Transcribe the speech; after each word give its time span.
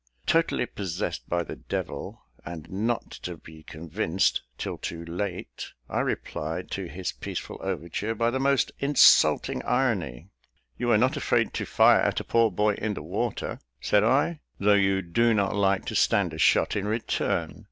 Totally 0.25 0.65
possessed 0.65 1.29
by 1.29 1.43
the 1.43 1.57
devil, 1.57 2.23
and 2.43 2.67
not 2.71 3.07
to 3.21 3.37
be 3.37 3.61
convinced, 3.61 4.41
till 4.57 4.79
too 4.79 5.05
late, 5.05 5.73
I 5.87 5.99
replied 5.99 6.71
to 6.71 6.87
his 6.87 7.11
peaceful 7.11 7.59
overture 7.61 8.15
by 8.15 8.31
the 8.31 8.39
most 8.39 8.71
insulting 8.79 9.61
irony: 9.63 10.31
"You 10.75 10.87
were 10.87 10.97
not 10.97 11.17
afraid 11.17 11.53
to 11.53 11.65
fire 11.67 12.01
at 12.01 12.19
a 12.19 12.23
poor 12.23 12.49
boy 12.49 12.73
in 12.79 12.95
the 12.95 13.03
water," 13.03 13.59
said 13.79 14.03
I, 14.03 14.39
"though 14.59 14.73
you 14.73 15.03
do 15.03 15.35
not 15.35 15.55
like 15.55 15.85
to 15.85 15.93
stand 15.95 16.33
a 16.33 16.39
shot 16.39 16.75
in 16.75 16.87
return. 16.87 17.59